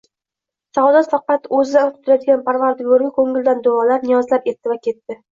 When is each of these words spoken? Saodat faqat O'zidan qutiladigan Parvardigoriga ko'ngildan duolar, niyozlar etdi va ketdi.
Saodat 0.75 1.09
faqat 1.15 1.43
O'zidan 1.57 1.91
qutiladigan 1.97 2.41
Parvardigoriga 2.47 3.11
ko'ngildan 3.19 3.61
duolar, 3.69 4.01
niyozlar 4.07 4.43
etdi 4.53 4.73
va 4.73 4.79
ketdi. 4.89 5.19